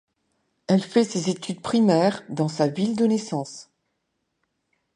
[0.65, 3.69] Elle fait ses études primaires dans sa ville de naissance.